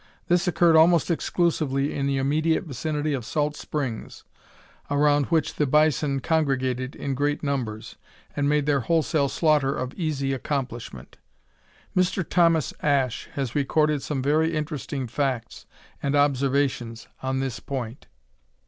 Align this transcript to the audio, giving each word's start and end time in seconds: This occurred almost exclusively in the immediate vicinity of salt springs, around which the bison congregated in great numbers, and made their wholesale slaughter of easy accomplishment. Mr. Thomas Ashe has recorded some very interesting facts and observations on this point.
This 0.29 0.47
occurred 0.47 0.75
almost 0.75 1.11
exclusively 1.11 1.93
in 1.93 2.07
the 2.07 2.17
immediate 2.17 2.63
vicinity 2.63 3.13
of 3.13 3.23
salt 3.23 3.55
springs, 3.55 4.23
around 4.89 5.25
which 5.27 5.53
the 5.53 5.67
bison 5.67 6.21
congregated 6.21 6.95
in 6.95 7.13
great 7.13 7.43
numbers, 7.43 7.97
and 8.35 8.49
made 8.49 8.65
their 8.65 8.79
wholesale 8.79 9.29
slaughter 9.29 9.75
of 9.75 9.93
easy 9.93 10.33
accomplishment. 10.33 11.19
Mr. 11.95 12.27
Thomas 12.27 12.73
Ashe 12.81 13.29
has 13.33 13.53
recorded 13.53 14.01
some 14.01 14.23
very 14.23 14.55
interesting 14.55 15.05
facts 15.05 15.67
and 16.01 16.15
observations 16.15 17.07
on 17.21 17.39
this 17.39 17.59
point. 17.59 18.07